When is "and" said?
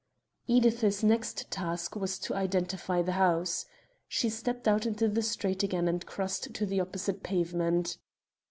5.87-6.03